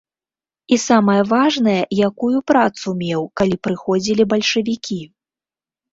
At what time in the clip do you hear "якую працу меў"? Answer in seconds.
2.09-3.21